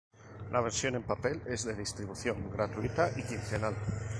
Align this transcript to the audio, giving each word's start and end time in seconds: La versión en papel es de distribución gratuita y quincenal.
La 0.51 0.61
versión 0.61 0.95
en 0.95 1.03
papel 1.03 1.43
es 1.45 1.63
de 1.63 1.75
distribución 1.75 2.49
gratuita 2.51 3.11
y 3.15 3.21
quincenal. 3.21 3.75